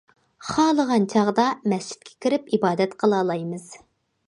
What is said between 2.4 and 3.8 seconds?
ئىبادەت قىلالايمىز.